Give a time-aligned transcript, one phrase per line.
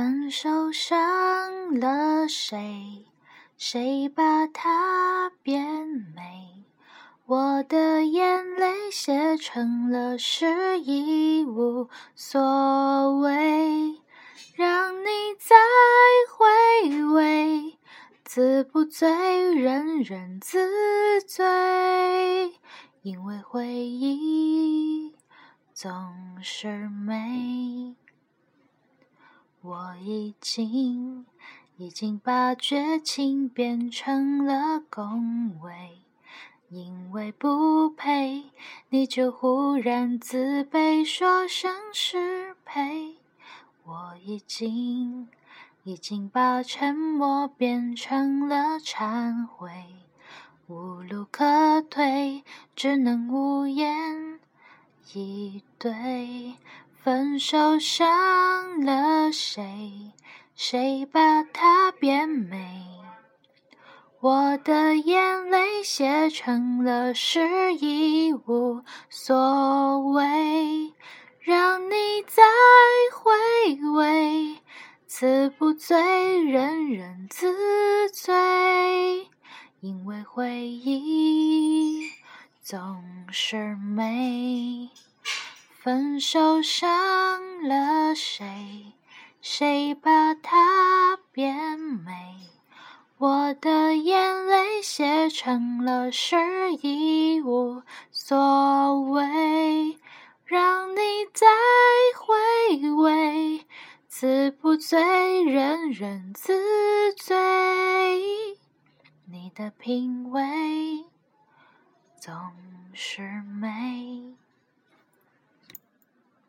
[0.00, 3.04] 分手伤了谁？
[3.58, 5.62] 谁把它变
[6.16, 6.64] 美？
[7.26, 14.00] 我的眼泪写成了诗，已无所谓。
[14.54, 15.06] 让你
[15.38, 15.54] 再
[16.32, 17.76] 回味，
[18.24, 22.54] 自不醉，人人自醉。
[23.02, 25.14] 因为回忆
[25.74, 25.92] 总
[26.40, 27.69] 是美。
[29.70, 31.24] 我已经
[31.76, 36.00] 已经把绝情变成了恭维，
[36.70, 38.50] 因为不配，
[38.88, 43.14] 你就忽然自卑，说声失陪。
[43.84, 45.28] 我已经
[45.84, 49.70] 已经把沉默变成了忏悔，
[50.66, 52.42] 无路可退，
[52.74, 54.40] 只能无言
[55.14, 56.54] 以对。
[57.02, 60.12] 分手伤了谁？
[60.54, 62.84] 谁把它变美？
[64.20, 70.92] 我的眼泪写成了诗，已无所谓。
[71.38, 71.94] 让你
[72.26, 72.42] 再
[73.14, 73.32] 回
[73.92, 74.58] 味，
[75.06, 79.26] 词不醉，人人自醉。
[79.80, 82.10] 因为回忆
[82.60, 84.90] 总是美。
[85.82, 88.92] 分手伤了谁？
[89.40, 92.12] 谁把它变美？
[93.16, 96.36] 我的眼泪写成了诗，
[96.82, 99.98] 已无所谓。
[100.44, 101.00] 让你
[101.32, 101.46] 再
[102.14, 103.66] 回味，
[104.06, 108.58] 词不醉，人人自醉。
[109.24, 111.06] 你的品味
[112.20, 112.34] 总
[112.92, 114.34] 是美。